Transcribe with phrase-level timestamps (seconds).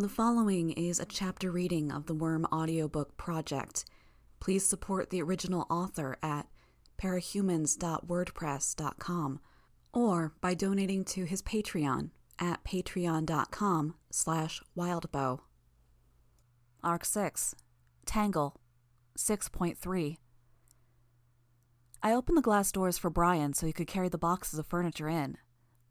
[0.00, 3.84] The following is a chapter reading of the Worm audiobook project.
[4.38, 6.46] Please support the original author at
[7.02, 9.40] parahumans.wordpress.com
[9.92, 15.40] or by donating to his Patreon at patreon.com slash wildbow.
[16.84, 17.56] Arc 6.
[18.06, 18.60] Tangle.
[19.18, 20.16] 6.3.
[22.04, 25.08] I opened the glass doors for Brian so he could carry the boxes of furniture
[25.08, 25.38] in.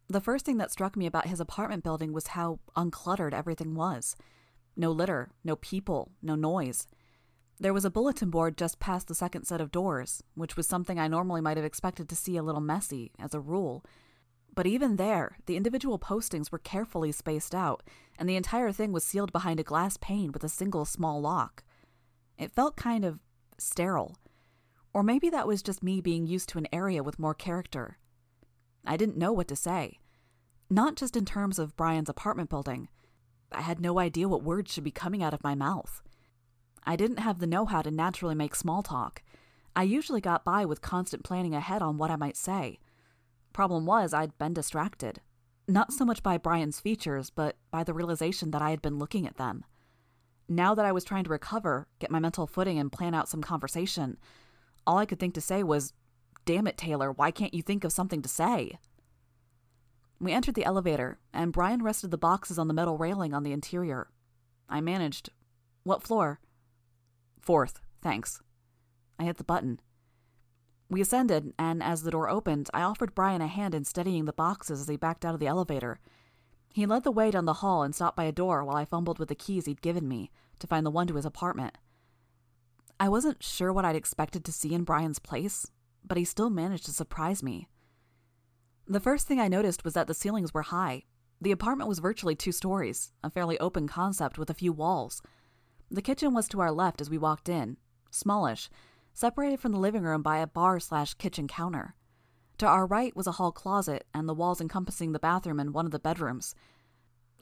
[0.09, 4.15] The first thing that struck me about his apartment building was how uncluttered everything was.
[4.75, 6.87] No litter, no people, no noise.
[7.59, 10.99] There was a bulletin board just past the second set of doors, which was something
[10.99, 13.83] I normally might have expected to see a little messy, as a rule.
[14.55, 17.83] But even there, the individual postings were carefully spaced out,
[18.17, 21.63] and the entire thing was sealed behind a glass pane with a single small lock.
[22.37, 23.19] It felt kind of
[23.57, 24.17] sterile.
[24.93, 27.97] Or maybe that was just me being used to an area with more character.
[28.87, 29.99] I didn't know what to say.
[30.69, 32.89] Not just in terms of Brian's apartment building.
[33.51, 36.01] I had no idea what words should be coming out of my mouth.
[36.83, 39.21] I didn't have the know how to naturally make small talk.
[39.75, 42.79] I usually got by with constant planning ahead on what I might say.
[43.53, 45.21] Problem was, I'd been distracted.
[45.67, 49.27] Not so much by Brian's features, but by the realization that I had been looking
[49.27, 49.65] at them.
[50.47, 53.41] Now that I was trying to recover, get my mental footing, and plan out some
[53.41, 54.17] conversation,
[54.85, 55.93] all I could think to say was,
[56.47, 58.79] Damn it, Taylor, why can't you think of something to say?
[60.17, 63.51] We entered the elevator, and Brian rested the boxes on the metal railing on the
[63.51, 64.07] interior.
[64.69, 65.29] I managed.
[65.83, 66.39] What floor?
[67.41, 68.41] Fourth, thanks.
[69.19, 69.81] I hit the button.
[70.89, 74.31] We ascended, and as the door opened, I offered Brian a hand in steadying the
[74.31, 75.99] boxes as he backed out of the elevator.
[76.73, 79.19] He led the way down the hall and stopped by a door while I fumbled
[79.19, 81.77] with the keys he'd given me to find the one to his apartment.
[83.01, 85.67] I wasn't sure what I'd expected to see in Brian's place,
[86.07, 87.67] but he still managed to surprise me.
[88.87, 91.03] The first thing I noticed was that the ceilings were high.
[91.41, 95.21] The apartment was virtually two stories, a fairly open concept with a few walls.
[95.91, 97.77] The kitchen was to our left as we walked in,
[98.11, 98.69] smallish,
[99.13, 101.95] separated from the living room by a bar slash kitchen counter.
[102.59, 105.85] To our right was a hall closet and the walls encompassing the bathroom and one
[105.85, 106.55] of the bedrooms.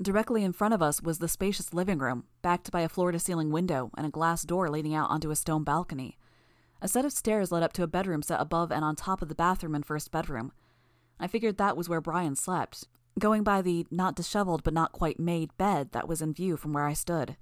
[0.02, 3.20] Directly in front of us was the spacious living room, backed by a floor to
[3.20, 6.18] ceiling window and a glass door leading out onto a stone balcony.
[6.82, 9.30] A set of stairs led up to a bedroom set above and on top of
[9.30, 10.52] the bathroom and first bedroom.
[11.20, 12.88] I figured that was where Brian slept,
[13.18, 16.74] going by the not disheveled but not quite made bed that was in view from
[16.74, 17.38] where I stood.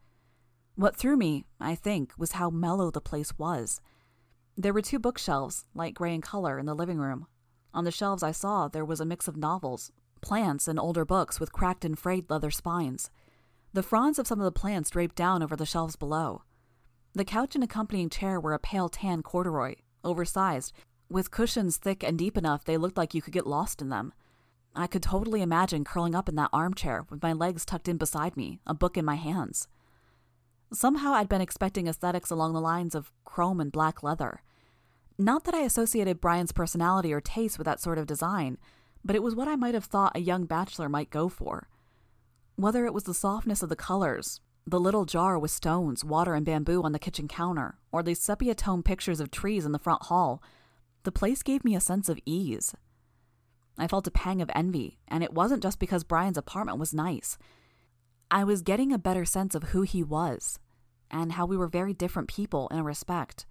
[0.75, 3.81] What threw me, I think, was how mellow the place was.
[4.55, 7.27] There were two bookshelves, light gray in color, in the living room.
[7.73, 11.39] On the shelves I saw there was a mix of novels, plants, and older books
[11.39, 13.09] with cracked and frayed leather spines.
[13.73, 16.43] The fronds of some of the plants draped down over the shelves below.
[17.15, 20.73] The couch and accompanying chair were a pale tan corduroy, oversized,
[21.09, 24.13] with cushions thick and deep enough they looked like you could get lost in them.
[24.75, 28.35] I could totally imagine curling up in that armchair with my legs tucked in beside
[28.35, 29.67] me, a book in my hands.
[30.73, 34.41] Somehow I'd been expecting aesthetics along the lines of chrome and black leather.
[35.19, 38.57] Not that I associated Brian's personality or taste with that sort of design,
[39.05, 41.67] but it was what I might have thought a young bachelor might go for.
[42.55, 46.45] Whether it was the softness of the colors, the little jar with stones, water, and
[46.45, 50.03] bamboo on the kitchen counter, or the sepia tone pictures of trees in the front
[50.03, 50.41] hall,
[51.03, 52.73] the place gave me a sense of ease.
[53.77, 57.37] I felt a pang of envy, and it wasn't just because Brian's apartment was nice.
[58.31, 60.59] I was getting a better sense of who he was,
[61.11, 63.45] and how we were very different people in a respect.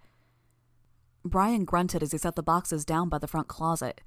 [1.24, 4.00] Brian grunted as he set the boxes down by the front closet.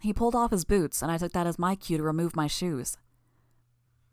[0.00, 2.46] He pulled off his boots, and I took that as my cue to remove my
[2.46, 2.96] shoes.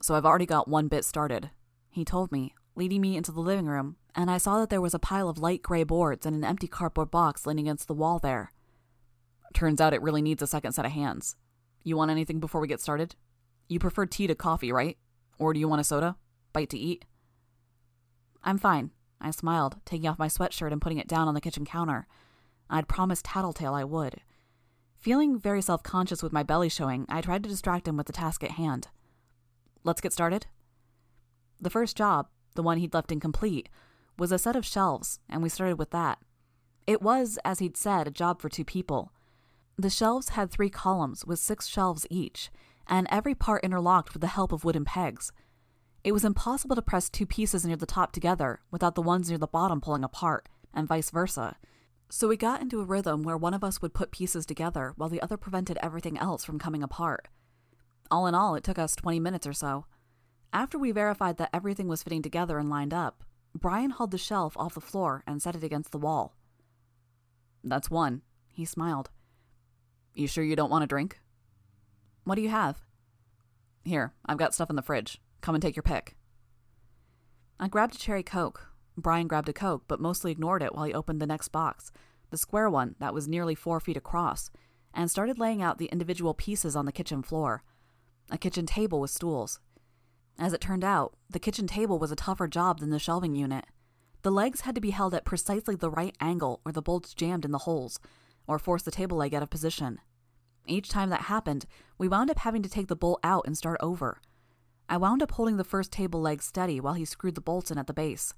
[0.01, 1.49] So I've already got one bit started,
[1.95, 4.93] he told me, leading me into the living room, and I saw that there was
[4.93, 8.19] a pile of light gray boards and an empty cardboard box leaning against the wall
[8.19, 8.51] there.
[9.53, 11.37] Turns out it really needs a second set of hands.
[11.85, 13.15] You want anything before we get started?
[13.69, 14.97] You prefer tea to coffee, right?
[15.39, 16.17] Or do you want a soda?
[16.51, 17.05] Bite to eat?
[18.43, 18.91] I'm fine,
[19.21, 22.07] I smiled, taking off my sweatshirt and putting it down on the kitchen counter.
[22.69, 24.15] I'd promised Tattletale I would.
[24.97, 28.11] Feeling very self conscious with my belly showing, I tried to distract him with the
[28.11, 28.89] task at hand.
[29.85, 30.47] Let's get started?
[31.59, 33.69] The first job, the one he'd left incomplete,
[34.17, 36.19] was a set of shelves, and we started with that.
[36.87, 39.11] It was, as he'd said, a job for two people.
[39.77, 42.49] The shelves had three columns with six shelves each,
[42.87, 45.31] and every part interlocked with the help of wooden pegs.
[46.03, 49.39] It was impossible to press two pieces near the top together without the ones near
[49.39, 51.57] the bottom pulling apart, and vice versa.
[52.09, 55.09] So we got into a rhythm where one of us would put pieces together while
[55.09, 57.27] the other prevented everything else from coming apart.
[58.11, 59.87] All in all, it took us 20 minutes or so.
[60.55, 64.55] After we verified that everything was fitting together and lined up, Brian hauled the shelf
[64.55, 66.37] off the floor and set it against the wall.
[67.61, 68.21] That's one,
[68.53, 69.09] he smiled.
[70.13, 71.19] You sure you don't want a drink?
[72.23, 72.85] What do you have?
[73.83, 75.19] Here, I've got stuff in the fridge.
[75.41, 76.15] Come and take your pick.
[77.59, 78.69] I grabbed a cherry coke.
[78.95, 81.91] Brian grabbed a coke, but mostly ignored it while he opened the next box,
[82.29, 84.51] the square one that was nearly four feet across,
[84.93, 87.61] and started laying out the individual pieces on the kitchen floor.
[88.31, 89.59] A kitchen table with stools.
[90.37, 93.65] As it turned out, the kitchen table was a tougher job than the shelving unit.
[94.21, 97.45] The legs had to be held at precisely the right angle or the bolts jammed
[97.45, 97.99] in the holes,
[98.47, 99.99] or force the table leg out of position.
[100.67, 101.65] Each time that happened,
[101.97, 104.19] we wound up having to take the bolt out and start over.
[104.89, 107.77] I wound up holding the first table leg steady while he screwed the bolts in
[107.77, 108.33] at the base.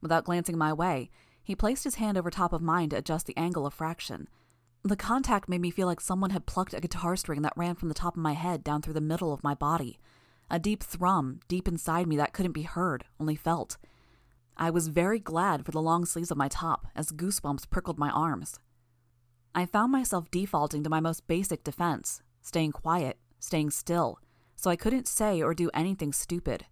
[0.00, 1.10] Without glancing my way,
[1.42, 4.28] he placed his hand over top of mine to adjust the angle of fraction.
[4.82, 7.88] The contact made me feel like someone had plucked a guitar string that ran from
[7.88, 9.98] the top of my head down through the middle of my body.
[10.50, 13.76] A deep thrum deep inside me that couldn't be heard, only felt.
[14.56, 18.10] I was very glad for the long sleeves of my top as goosebumps prickled my
[18.10, 18.58] arms.
[19.54, 24.20] I found myself defaulting to my most basic defense staying quiet, staying still,
[24.54, 26.66] so I couldn't say or do anything stupid.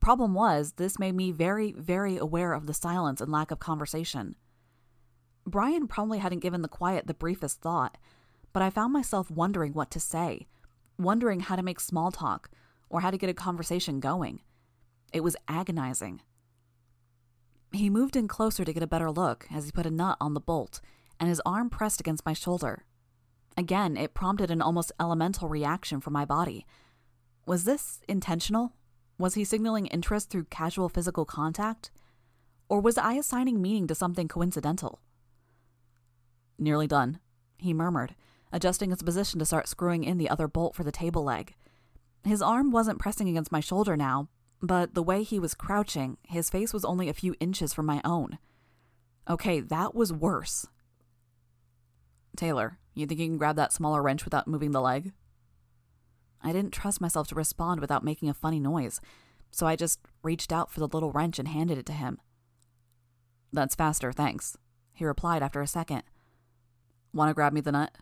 [0.00, 4.36] Problem was, this made me very, very aware of the silence and lack of conversation.
[5.44, 7.98] Brian probably hadn't given the quiet the briefest thought,
[8.52, 10.46] but I found myself wondering what to say,
[10.98, 12.48] wondering how to make small talk
[12.92, 14.42] or how to get a conversation going.
[15.12, 16.20] It was agonizing.
[17.72, 20.34] He moved in closer to get a better look as he put a nut on
[20.34, 20.80] the bolt,
[21.18, 22.84] and his arm pressed against my shoulder.
[23.56, 26.66] Again, it prompted an almost elemental reaction from my body.
[27.46, 28.74] Was this intentional?
[29.18, 31.90] Was he signaling interest through casual physical contact?
[32.68, 35.00] Or was I assigning meaning to something coincidental?
[36.58, 37.20] Nearly done,
[37.58, 38.14] he murmured,
[38.52, 41.54] adjusting his position to start screwing in the other bolt for the table leg.
[42.24, 44.28] His arm wasn't pressing against my shoulder now,
[44.60, 48.00] but the way he was crouching, his face was only a few inches from my
[48.04, 48.38] own.
[49.28, 50.66] Okay, that was worse.
[52.36, 55.12] Taylor, you think you can grab that smaller wrench without moving the leg?
[56.42, 59.00] I didn't trust myself to respond without making a funny noise,
[59.50, 62.20] so I just reached out for the little wrench and handed it to him.
[63.52, 64.56] That's faster, thanks,
[64.92, 66.02] he replied after a second.
[67.12, 67.96] Want to grab me the nut?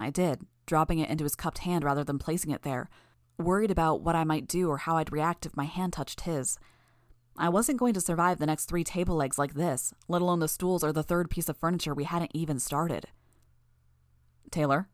[0.00, 2.88] I did, dropping it into his cupped hand rather than placing it there,
[3.38, 6.58] worried about what I might do or how I'd react if my hand touched his.
[7.36, 10.48] I wasn't going to survive the next three table legs like this, let alone the
[10.48, 13.06] stools or the third piece of furniture we hadn't even started.
[14.50, 14.88] Taylor?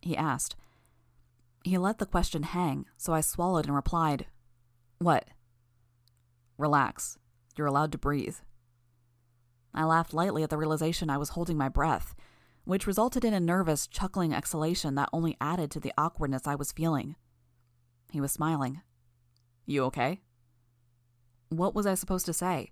[0.00, 0.54] he asked.
[1.64, 4.26] He let the question hang, so I swallowed and replied,
[4.98, 5.26] What?
[6.56, 7.18] Relax.
[7.56, 8.36] You're allowed to breathe.
[9.74, 12.14] I laughed lightly at the realization I was holding my breath,
[12.64, 16.70] which resulted in a nervous, chuckling exhalation that only added to the awkwardness I was
[16.70, 17.16] feeling.
[18.10, 18.80] He was smiling.
[19.66, 20.20] You okay?
[21.50, 22.70] What was I supposed to say?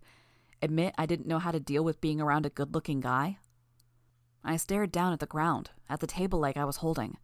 [0.62, 3.38] Admit I didn't know how to deal with being around a good looking guy?
[4.44, 7.18] I stared down at the ground, at the table leg I was holding.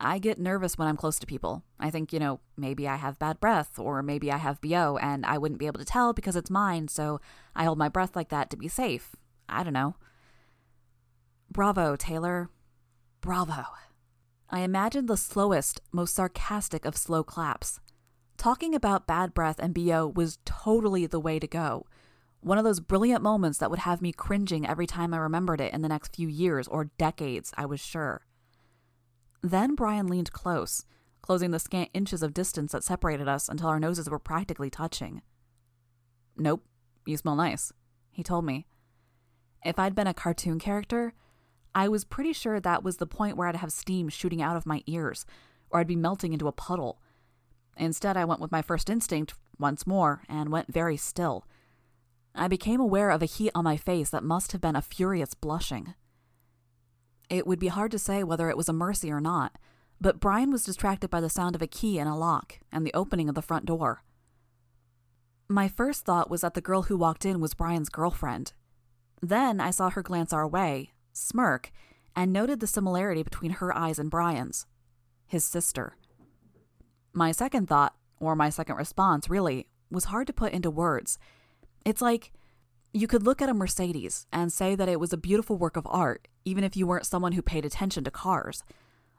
[0.00, 1.64] I get nervous when I'm close to people.
[1.78, 5.24] I think, you know, maybe I have bad breath, or maybe I have BO, and
[5.24, 7.20] I wouldn't be able to tell because it's mine, so
[7.54, 9.14] I hold my breath like that to be safe.
[9.48, 9.94] I don't know.
[11.50, 12.50] Bravo, Taylor.
[13.20, 13.64] Bravo.
[14.54, 17.80] I imagined the slowest, most sarcastic of slow claps.
[18.36, 21.86] Talking about bad breath and BO was totally the way to go.
[22.40, 25.74] One of those brilliant moments that would have me cringing every time I remembered it
[25.74, 28.26] in the next few years or decades, I was sure.
[29.42, 30.84] Then Brian leaned close,
[31.20, 35.22] closing the scant inches of distance that separated us until our noses were practically touching.
[36.36, 36.64] Nope,
[37.04, 37.72] you smell nice,
[38.12, 38.68] he told me.
[39.64, 41.12] If I'd been a cartoon character,
[41.74, 44.66] I was pretty sure that was the point where I'd have steam shooting out of
[44.66, 45.26] my ears,
[45.70, 47.00] or I'd be melting into a puddle.
[47.76, 51.46] Instead, I went with my first instinct once more and went very still.
[52.34, 55.34] I became aware of a heat on my face that must have been a furious
[55.34, 55.94] blushing.
[57.28, 59.56] It would be hard to say whether it was a mercy or not,
[60.00, 62.94] but Brian was distracted by the sound of a key in a lock and the
[62.94, 64.02] opening of the front door.
[65.48, 68.52] My first thought was that the girl who walked in was Brian's girlfriend.
[69.20, 71.72] Then I saw her glance our way, smirk,
[72.14, 74.66] and noted the similarity between her eyes and Brian's
[75.26, 75.96] his sister.
[77.12, 81.18] My second thought, or my second response, really, was hard to put into words.
[81.84, 82.32] It's like
[82.92, 85.86] you could look at a Mercedes and say that it was a beautiful work of
[85.90, 88.62] art, even if you weren't someone who paid attention to cars.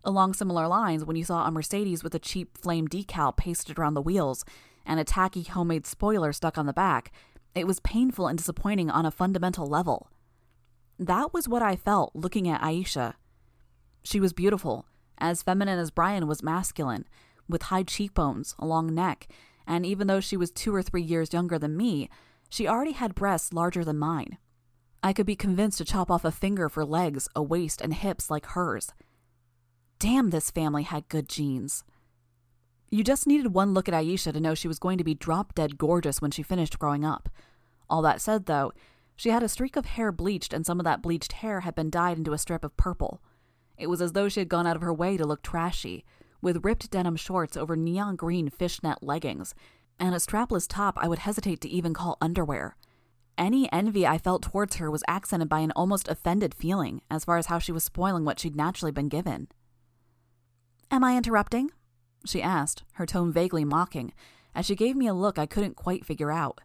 [0.03, 3.95] Along similar lines, when you saw a Mercedes with a cheap flame decal pasted around
[3.95, 4.45] the wheels
[4.85, 7.11] and a tacky homemade spoiler stuck on the back,
[7.55, 10.09] it was painful and disappointing on a fundamental level.
[10.97, 13.15] That was what I felt looking at Aisha.
[14.03, 14.85] She was beautiful,
[15.17, 17.05] as feminine as Brian was masculine,
[17.49, 19.27] with high cheekbones, a long neck,
[19.67, 22.09] and even though she was two or three years younger than me,
[22.49, 24.37] she already had breasts larger than mine.
[25.03, 28.29] I could be convinced to chop off a finger for legs, a waist, and hips
[28.29, 28.91] like hers.
[29.99, 31.83] Damn, this family had good genes.
[32.89, 35.53] You just needed one look at Aisha to know she was going to be drop
[35.55, 37.29] dead gorgeous when she finished growing up.
[37.89, 38.71] All that said, though,
[39.15, 41.89] she had a streak of hair bleached, and some of that bleached hair had been
[41.89, 43.21] dyed into a strip of purple.
[43.77, 46.05] It was as though she had gone out of her way to look trashy,
[46.41, 49.55] with ripped denim shorts over neon green fishnet leggings,
[49.99, 52.75] and a strapless top I would hesitate to even call underwear.
[53.37, 57.37] Any envy I felt towards her was accented by an almost offended feeling as far
[57.37, 59.47] as how she was spoiling what she'd naturally been given.
[60.91, 61.71] Am I interrupting?
[62.25, 64.13] she asked, her tone vaguely mocking,
[64.53, 66.61] as she gave me a look I couldn't quite figure out.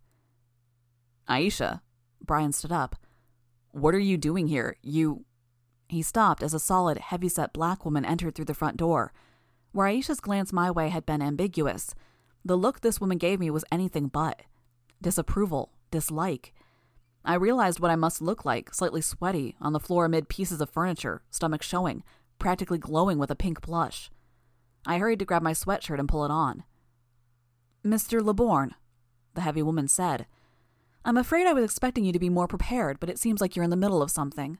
[1.28, 1.80] Aisha,
[2.24, 2.96] Brian stood up.
[3.72, 4.76] What are you doing here?
[4.82, 5.24] You.
[5.88, 9.12] He stopped as a solid, heavy-set black woman entered through the front door.
[9.72, 11.94] Where Aisha's glance my way had been ambiguous,
[12.44, 14.42] the look this woman gave me was anything but
[15.02, 16.52] disapproval, dislike.
[17.24, 20.70] I realized what I must look like, slightly sweaty, on the floor amid pieces of
[20.70, 22.02] furniture, stomach showing,
[22.38, 24.10] practically glowing with a pink blush.
[24.86, 26.64] I hurried to grab my sweatshirt and pull it on.
[27.84, 28.22] Mr.
[28.22, 28.74] Laborn,
[29.34, 30.26] the heavy woman said.
[31.04, 33.64] I'm afraid I was expecting you to be more prepared, but it seems like you're
[33.64, 34.59] in the middle of something.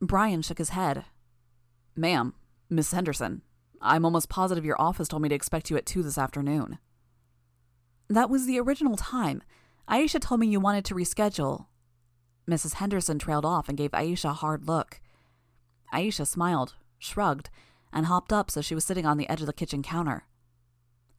[0.00, 1.04] Brian shook his head.
[1.94, 2.34] Ma'am,
[2.70, 3.42] Miss Henderson,
[3.80, 6.78] I'm almost positive your office told me to expect you at 2 this afternoon.
[8.08, 9.42] That was the original time.
[9.88, 11.66] Aisha told me you wanted to reschedule.
[12.48, 12.74] Mrs.
[12.74, 15.00] Henderson trailed off and gave Aisha a hard look.
[15.92, 17.50] Aisha smiled, shrugged,
[17.92, 20.24] and hopped up so she was sitting on the edge of the kitchen counter.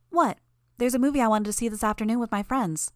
[0.10, 0.40] What?
[0.78, 2.92] There's a movie I wanted to see this afternoon with my friends.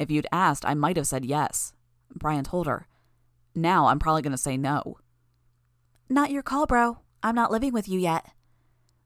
[0.00, 1.74] If you'd asked, I might have said yes,
[2.14, 2.88] Brian told her.
[3.54, 4.96] Now I'm probably going to say no.
[6.08, 7.00] Not your call, bro.
[7.22, 8.24] I'm not living with you yet.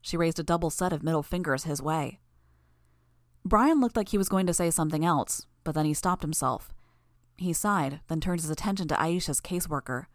[0.01, 2.19] She raised a double set of middle fingers his way.
[3.43, 6.73] Brian looked like he was going to say something else, but then he stopped himself.
[7.37, 10.05] He sighed, then turned his attention to Aisha's caseworker.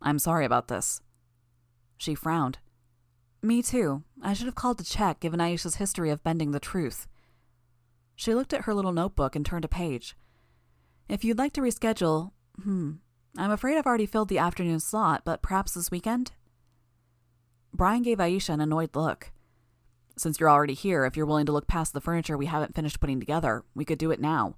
[0.00, 1.00] I'm sorry about this.
[1.96, 2.58] She frowned.
[3.42, 4.04] Me too.
[4.22, 7.08] I should have called to check, given Aisha's history of bending the truth.
[8.18, 10.16] She looked at her little notebook and turned a page.
[11.08, 12.94] If you'd like to reschedule, hmm,
[13.36, 16.32] I'm afraid I've already filled the afternoon slot, but perhaps this weekend?
[17.72, 19.30] Brian gave Aisha an annoyed look.
[20.16, 22.98] Since you're already here, if you're willing to look past the furniture we haven't finished
[22.98, 24.56] putting together, we could do it now.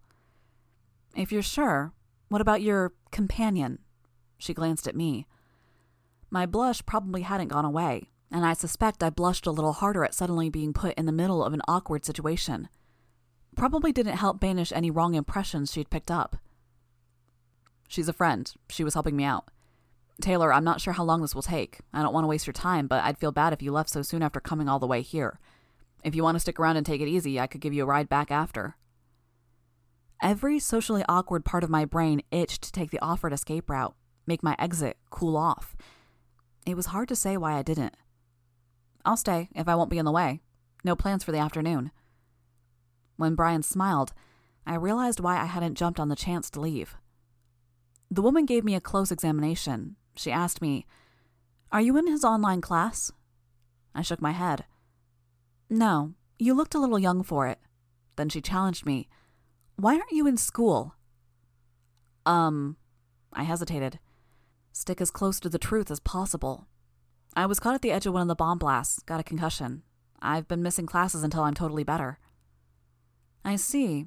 [1.14, 1.92] If you're sure,
[2.28, 3.80] what about your companion?
[4.38, 5.26] She glanced at me.
[6.30, 10.14] My blush probably hadn't gone away, and I suspect I blushed a little harder at
[10.14, 12.70] suddenly being put in the middle of an awkward situation
[13.60, 16.36] probably didn't help banish any wrong impressions she'd picked up.
[17.88, 18.50] She's a friend.
[18.70, 19.50] She was helping me out.
[20.22, 21.80] Taylor, I'm not sure how long this will take.
[21.92, 24.00] I don't want to waste your time, but I'd feel bad if you left so
[24.00, 25.38] soon after coming all the way here.
[26.02, 27.86] If you want to stick around and take it easy, I could give you a
[27.86, 28.76] ride back after.
[30.22, 33.94] Every socially awkward part of my brain itched to take the offered escape route,
[34.26, 35.76] make my exit cool off.
[36.64, 37.94] It was hard to say why I didn't.
[39.04, 40.40] I'll stay if I won't be in the way.
[40.82, 41.90] No plans for the afternoon.
[43.20, 44.14] When Brian smiled,
[44.66, 46.96] I realized why I hadn't jumped on the chance to leave.
[48.10, 49.96] The woman gave me a close examination.
[50.16, 50.86] She asked me,
[51.70, 53.12] Are you in his online class?
[53.94, 54.64] I shook my head.
[55.68, 57.58] No, you looked a little young for it.
[58.16, 59.06] Then she challenged me,
[59.76, 60.94] Why aren't you in school?
[62.24, 62.78] Um,
[63.34, 63.98] I hesitated.
[64.72, 66.68] Stick as close to the truth as possible.
[67.36, 69.82] I was caught at the edge of one of the bomb blasts, got a concussion.
[70.22, 72.18] I've been missing classes until I'm totally better.
[73.44, 74.06] I see.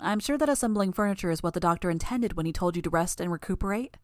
[0.00, 2.90] I'm sure that assembling furniture is what the doctor intended when he told you to
[2.90, 3.96] rest and recuperate?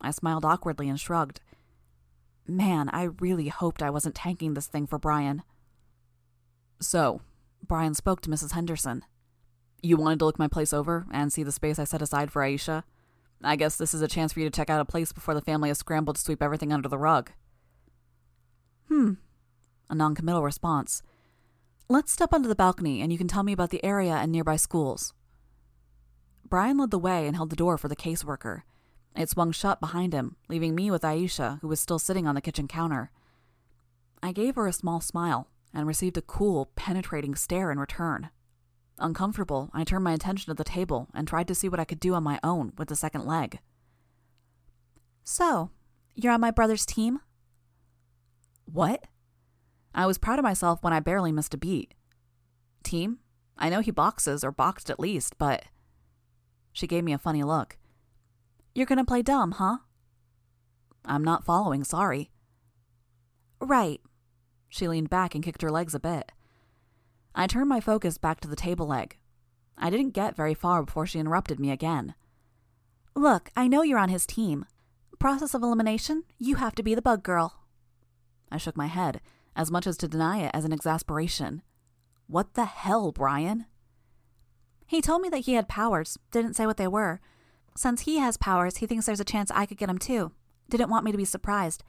[0.00, 1.40] I smiled awkwardly and shrugged.
[2.46, 5.42] Man, I really hoped I wasn't tanking this thing for Brian.
[6.80, 7.20] So,
[7.64, 8.52] Brian spoke to Mrs.
[8.52, 9.04] Henderson.
[9.80, 12.42] You wanted to look my place over and see the space I set aside for
[12.42, 12.82] Aisha?
[13.44, 15.40] I guess this is a chance for you to check out a place before the
[15.40, 17.30] family has scrambled to sweep everything under the rug.
[18.88, 19.14] Hmm.
[19.88, 21.02] A noncommittal response.
[21.92, 24.56] Let's step onto the balcony and you can tell me about the area and nearby
[24.56, 25.12] schools.
[26.48, 28.62] Brian led the way and held the door for the caseworker.
[29.14, 32.40] It swung shut behind him, leaving me with Aisha, who was still sitting on the
[32.40, 33.10] kitchen counter.
[34.22, 38.30] I gave her a small smile and received a cool, penetrating stare in return.
[38.98, 42.00] Uncomfortable, I turned my attention to the table and tried to see what I could
[42.00, 43.58] do on my own with the second leg.
[45.24, 45.68] So,
[46.14, 47.20] you're on my brother's team?
[48.64, 49.04] What?
[49.94, 51.94] I was proud of myself when I barely missed a beat.
[52.82, 53.18] Team?
[53.58, 55.64] I know he boxes, or boxed at least, but.
[56.72, 57.76] She gave me a funny look.
[58.74, 59.78] You're gonna play dumb, huh?
[61.04, 62.30] I'm not following, sorry.
[63.60, 64.00] Right.
[64.68, 66.32] She leaned back and kicked her legs a bit.
[67.34, 69.18] I turned my focus back to the table leg.
[69.76, 72.14] I didn't get very far before she interrupted me again.
[73.14, 74.64] Look, I know you're on his team.
[75.18, 77.60] Process of elimination, you have to be the bug girl.
[78.50, 79.20] I shook my head
[79.56, 81.62] as much as to deny it as an exasperation.
[82.26, 83.66] What the hell, Brian?
[84.86, 87.20] He told me that he had powers, didn't say what they were.
[87.76, 90.32] Since he has powers, he thinks there's a chance I could get them too.
[90.68, 91.82] Didn't want me to be surprised.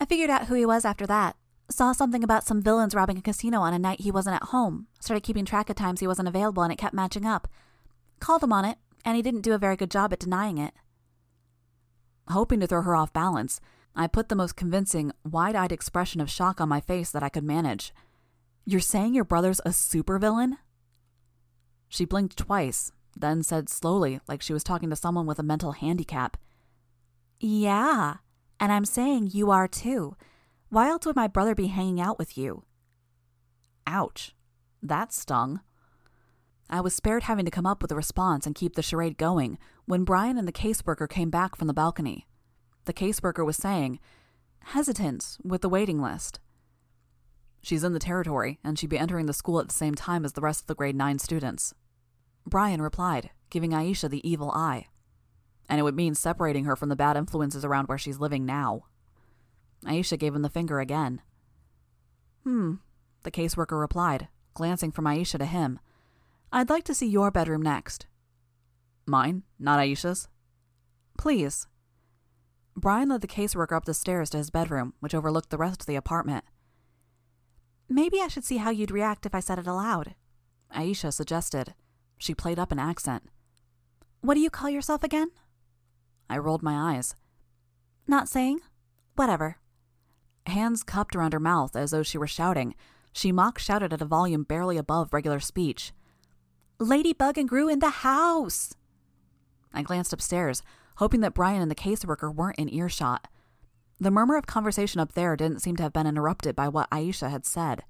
[0.00, 1.36] I figured out who he was after that.
[1.70, 4.88] Saw something about some villains robbing a casino on a night he wasn't at home.
[5.00, 7.48] Started keeping track of times he wasn't available and it kept matching up.
[8.20, 10.74] Called him on it, and he didn't do a very good job at denying it.
[12.28, 13.60] Hoping to throw her off balance,
[13.94, 17.28] I put the most convincing, wide eyed expression of shock on my face that I
[17.28, 17.92] could manage.
[18.64, 20.56] You're saying your brother's a supervillain?
[21.88, 25.72] She blinked twice, then said slowly, like she was talking to someone with a mental
[25.72, 26.36] handicap.
[27.38, 28.16] Yeah,
[28.58, 30.16] and I'm saying you are too.
[30.70, 32.64] Why else would my brother be hanging out with you?
[33.86, 34.34] Ouch.
[34.82, 35.60] That stung.
[36.70, 39.58] I was spared having to come up with a response and keep the charade going
[39.84, 42.26] when Brian and the caseworker came back from the balcony.
[42.84, 44.00] The caseworker was saying,
[44.60, 46.40] hesitant with the waiting list.
[47.62, 50.32] She's in the territory, and she'd be entering the school at the same time as
[50.32, 51.74] the rest of the grade 9 students.
[52.44, 54.88] Brian replied, giving Aisha the evil eye.
[55.68, 58.86] And it would mean separating her from the bad influences around where she's living now.
[59.84, 61.20] Aisha gave him the finger again.
[62.42, 62.74] Hmm,
[63.22, 65.78] the caseworker replied, glancing from Aisha to him.
[66.52, 68.06] I'd like to see your bedroom next.
[69.06, 70.28] Mine, not Aisha's?
[71.16, 71.66] Please.
[72.76, 75.86] Brian led the caseworker up the stairs to his bedroom, which overlooked the rest of
[75.86, 76.44] the apartment.
[77.88, 80.14] Maybe I should see how you'd react if I said it aloud,
[80.74, 81.74] Aisha suggested.
[82.18, 83.24] She played up an accent.
[84.20, 85.30] What do you call yourself again?
[86.30, 87.14] I rolled my eyes.
[88.06, 88.60] Not saying?
[89.16, 89.56] Whatever.
[90.46, 92.74] Hands cupped around her mouth as though she were shouting,
[93.12, 95.92] she mock shouted at a volume barely above regular speech.
[96.78, 98.74] Ladybug and Grue in the house!
[99.74, 100.62] I glanced upstairs,
[100.96, 103.28] hoping that Brian and the caseworker weren't in earshot.
[104.00, 107.30] The murmur of conversation up there didn't seem to have been interrupted by what Aisha
[107.30, 107.84] had said.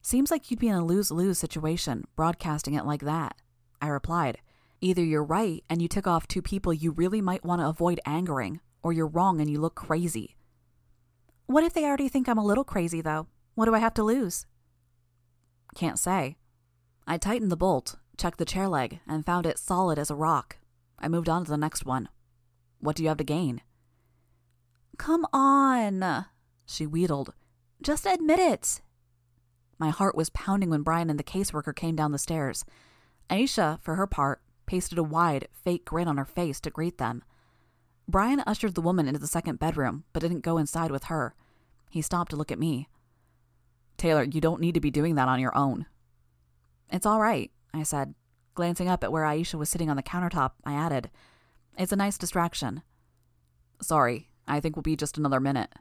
[0.00, 3.36] Seems like you'd be in a lose lose situation, broadcasting it like that.
[3.80, 4.38] I replied.
[4.80, 8.00] Either you're right and you tick off two people you really might want to avoid
[8.04, 10.36] angering, or you're wrong and you look crazy.
[11.46, 13.26] What if they already think I'm a little crazy, though?
[13.54, 14.46] What do I have to lose?
[15.74, 16.36] Can't say.
[17.06, 20.56] I tightened the bolt, checked the chair leg, and found it solid as a rock.
[21.02, 22.08] I moved on to the next one.
[22.78, 23.60] What do you have to gain?
[24.98, 26.26] Come on,
[26.64, 27.34] she wheedled.
[27.82, 28.80] Just admit it.
[29.78, 32.64] My heart was pounding when Brian and the caseworker came down the stairs.
[33.28, 37.24] Aisha, for her part, pasted a wide, fake grin on her face to greet them.
[38.06, 41.34] Brian ushered the woman into the second bedroom, but didn't go inside with her.
[41.90, 42.88] He stopped to look at me.
[43.96, 45.86] Taylor, you don't need to be doing that on your own.
[46.90, 48.14] It's all right, I said.
[48.54, 51.10] Glancing up at where Aisha was sitting on the countertop, I added,
[51.78, 52.82] It's a nice distraction.
[53.80, 55.72] Sorry, I think we'll be just another minute.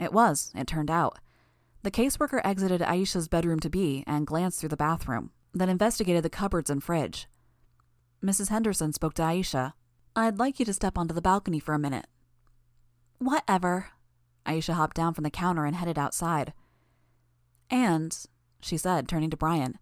[0.00, 1.18] It was, it turned out.
[1.82, 6.30] The caseworker exited Aisha's bedroom to be and glanced through the bathroom, then investigated the
[6.30, 7.28] cupboards and fridge.
[8.22, 8.48] Mrs.
[8.48, 9.72] Henderson spoke to Aisha.
[10.14, 12.06] I'd like you to step onto the balcony for a minute.
[13.18, 13.88] Whatever.
[14.46, 16.52] Aisha hopped down from the counter and headed outside.
[17.70, 18.16] And,
[18.60, 19.78] she said, turning to Brian,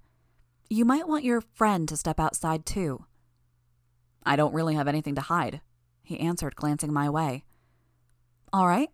[0.71, 3.05] you might want your friend to step outside too.
[4.25, 5.61] I don't really have anything to hide,
[6.05, 7.45] he answered, glancing my way.
[8.53, 8.91] All right.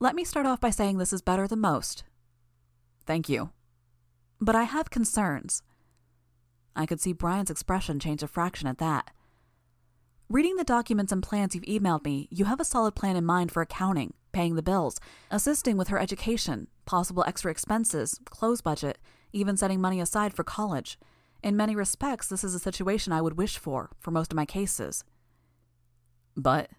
[0.00, 2.02] Let me start off by saying this is better than most.
[3.06, 3.50] Thank you.
[4.40, 5.62] But I have concerns.
[6.74, 9.10] I could see Brian's expression change a fraction at that.
[10.28, 13.52] Reading the documents and plans you've emailed me, you have a solid plan in mind
[13.52, 14.98] for accounting, paying the bills,
[15.30, 18.98] assisting with her education, possible extra expenses, clothes budget,
[19.34, 20.98] even setting money aside for college.
[21.42, 24.46] In many respects, this is a situation I would wish for for most of my
[24.46, 25.04] cases.
[26.36, 26.70] But.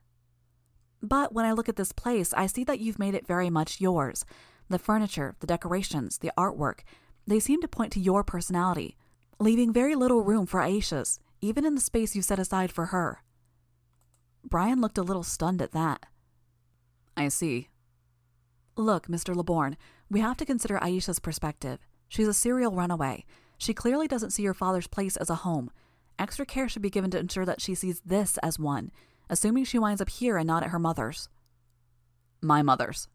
[1.01, 3.79] But when I look at this place, I see that you've made it very much
[3.79, 4.25] yours.
[4.69, 6.79] The furniture, the decorations, the artwork,
[7.27, 8.97] they seem to point to your personality,
[9.39, 13.21] leaving very little room for Aisha's, even in the space you set aside for her.
[14.43, 16.05] Brian looked a little stunned at that.
[17.17, 17.69] I see.
[18.75, 19.35] Look, Mr.
[19.35, 19.77] Laborn,
[20.09, 21.79] we have to consider Aisha's perspective.
[22.07, 23.25] She's a serial runaway.
[23.57, 25.71] She clearly doesn't see her father's place as a home.
[26.17, 28.91] Extra care should be given to ensure that she sees this as one,
[29.29, 31.29] assuming she winds up here and not at her mother's.
[32.41, 33.07] My mother's.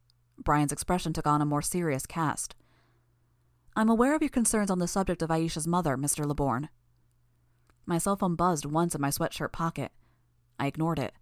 [0.42, 2.55] Brian's expression took on a more serious cast.
[3.76, 6.26] I'm aware of your concerns on the subject of Aisha's mother, Mr.
[6.26, 6.68] Laborn.
[7.87, 9.92] My cell phone buzzed once in my sweatshirt pocket.
[10.59, 11.14] I ignored it.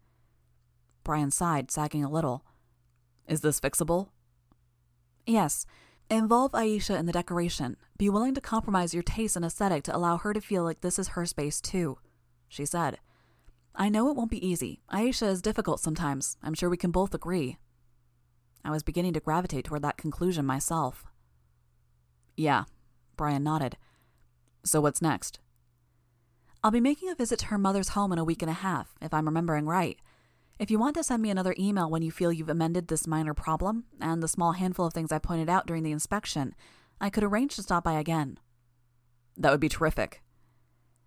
[1.04, 2.44] Brian sighed, sagging a little.
[3.26, 4.08] Is this fixable?
[5.26, 5.66] Yes.
[6.10, 7.76] Involve Aisha in the decoration.
[7.98, 10.98] Be willing to compromise your taste and aesthetic to allow her to feel like this
[10.98, 11.98] is her space too,
[12.48, 12.98] she said.
[13.74, 14.80] I know it won't be easy.
[14.90, 16.38] Aisha is difficult sometimes.
[16.42, 17.58] I'm sure we can both agree.
[18.64, 21.04] I was beginning to gravitate toward that conclusion myself.
[22.38, 22.64] Yeah,
[23.16, 23.76] Brian nodded.
[24.64, 25.40] So what's next?
[26.64, 28.94] I'll be making a visit to her mother's home in a week and a half,
[29.02, 29.98] if I'm remembering right.
[30.58, 33.32] If you want to send me another email when you feel you've amended this minor
[33.32, 36.52] problem and the small handful of things I pointed out during the inspection,
[37.00, 38.40] I could arrange to stop by again.
[39.36, 40.20] That would be terrific.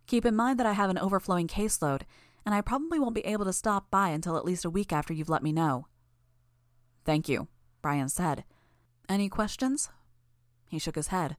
[0.08, 2.04] Keep in mind that I have an overflowing caseload,
[2.46, 5.14] and I probably won't be able to stop by until at least a week after
[5.14, 5.88] you've let me know.
[7.04, 7.50] Thank you,
[7.82, 8.46] Brian said.
[9.10, 9.90] Any questions?
[10.70, 11.36] He shook his head.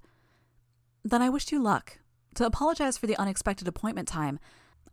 [1.03, 1.99] Then I wish you luck.
[2.35, 4.39] To apologize for the unexpected appointment time,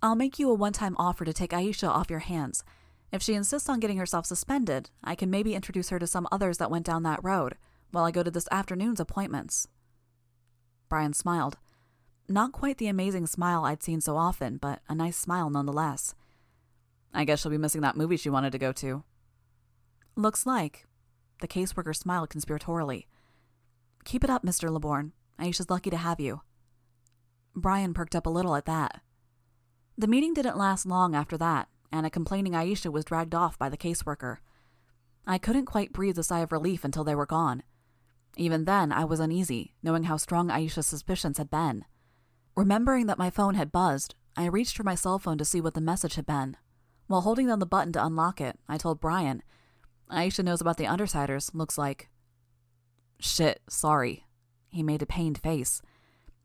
[0.02, 2.64] I'll make you a one time offer to take Aisha off your hands.
[3.12, 6.58] If she insists on getting herself suspended, I can maybe introduce her to some others
[6.60, 7.56] that went down that road
[7.92, 9.68] while I go to this afternoon's appointments.
[10.90, 11.58] Brian smiled.
[12.28, 16.14] Not quite the amazing smile I'd seen so often, but a nice smile nonetheless.
[17.12, 19.04] I guess she'll be missing that movie she wanted to go to.
[20.16, 20.86] Looks like.
[21.42, 23.06] The caseworker smiled conspiratorially.
[24.06, 24.70] Keep it up, Mr.
[24.70, 25.14] Laborn.
[25.40, 26.42] Aisha's lucky to have you.
[27.56, 29.02] Brian perked up a little at that.
[29.98, 33.70] The meeting didn't last long after that, and a complaining Aisha was dragged off by
[33.70, 34.38] the caseworker.
[35.26, 37.64] I couldn't quite breathe a sigh of relief until they were gone.
[38.38, 41.86] Even then, I was uneasy, knowing how strong Aisha's suspicions had been.
[42.56, 45.74] Remembering that my phone had buzzed, I reached for my cell phone to see what
[45.74, 46.58] the message had been.
[47.08, 49.44] While holding down the button to unlock it, I told Brian,
[50.12, 52.10] Aisha knows about the Undersiders, looks like.
[53.20, 54.26] Shit, sorry.
[54.70, 55.82] He made a pained face.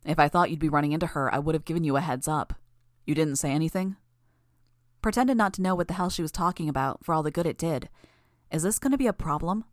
[0.04, 2.28] If I thought you'd be running into her, I would have given you a heads
[2.28, 2.54] up.
[3.06, 3.96] You didn't say anything?
[5.04, 7.44] Pretended not to know what the hell she was talking about, for all the good
[7.44, 7.90] it did.
[8.50, 9.64] Is this going to be a problem?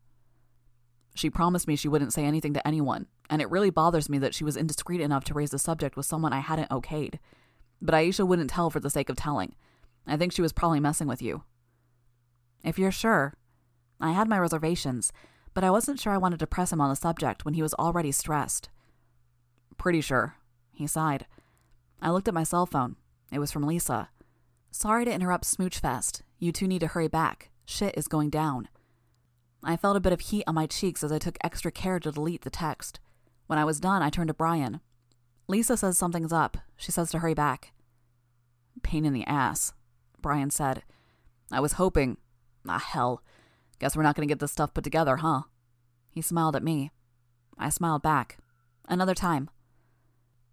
[1.15, 4.35] She promised me she wouldn't say anything to anyone, and it really bothers me that
[4.35, 7.17] she was indiscreet enough to raise the subject with someone I hadn't okayed.
[7.81, 9.55] But Aisha wouldn't tell for the sake of telling.
[10.05, 11.43] I think she was probably messing with you.
[12.65, 13.33] If you're sure.
[14.01, 15.13] I had my reservations,
[15.53, 17.73] but I wasn't sure I wanted to press him on the subject when he was
[17.75, 18.67] already stressed.
[19.77, 20.35] Pretty sure.
[20.73, 21.25] He sighed.
[22.01, 22.97] I looked at my cell phone.
[23.31, 24.09] It was from Lisa.
[24.73, 26.21] Sorry to interrupt Smoochfest.
[26.39, 27.49] You two need to hurry back.
[27.65, 28.69] Shit is going down.
[29.61, 32.11] I felt a bit of heat on my cheeks as I took extra care to
[32.11, 32.99] delete the text.
[33.47, 34.79] When I was done, I turned to Brian.
[35.47, 36.57] Lisa says something's up.
[36.77, 37.73] She says to hurry back.
[38.81, 39.73] Pain in the ass,
[40.21, 40.83] Brian said.
[41.51, 42.17] I was hoping.
[42.67, 43.21] Ah, hell.
[43.79, 45.41] Guess we're not going to get this stuff put together, huh?
[46.09, 46.91] He smiled at me.
[47.57, 48.37] I smiled back.
[48.87, 49.49] Another time.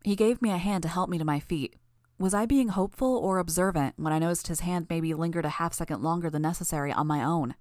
[0.03, 1.77] He gave me a hand to help me to my feet.
[2.21, 5.73] Was I being hopeful or observant when I noticed his hand maybe lingered a half
[5.73, 7.55] second longer than necessary on my own?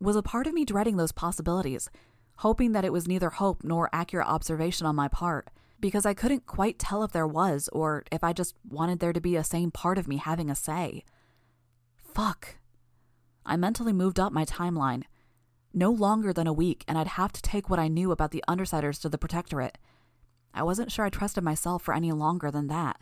[0.00, 1.90] Was a part of me dreading those possibilities,
[2.38, 6.46] hoping that it was neither hope nor accurate observation on my part, because I couldn't
[6.46, 9.70] quite tell if there was or if I just wanted there to be a same
[9.70, 11.04] part of me having a say?
[11.98, 12.56] Fuck.
[13.44, 15.02] I mentally moved up my timeline.
[15.74, 18.44] No longer than a week, and I'd have to take what I knew about the
[18.48, 19.76] Undersiders to the Protectorate.
[20.54, 23.00] I wasn't sure I trusted myself for any longer than that.